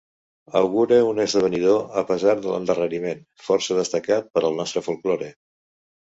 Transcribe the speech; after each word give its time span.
Augure 0.59 0.95
un 1.07 1.19
esdevenidor, 1.25 1.83
a 2.01 2.03
pesar 2.11 2.33
de 2.45 2.49
l’endarreriment, 2.53 3.21
força 3.49 3.77
destacat 3.81 4.31
per 4.39 4.43
al 4.49 4.57
nostre 4.61 4.83
folklore. 4.87 5.29